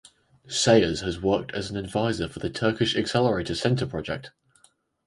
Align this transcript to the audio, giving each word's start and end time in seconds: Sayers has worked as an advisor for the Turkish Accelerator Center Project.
Sayers 0.47 1.01
has 1.01 1.21
worked 1.21 1.51
as 1.53 1.69
an 1.69 1.77
advisor 1.77 2.27
for 2.27 2.39
the 2.39 2.49
Turkish 2.49 2.95
Accelerator 2.95 3.53
Center 3.53 3.85
Project. 3.85 4.31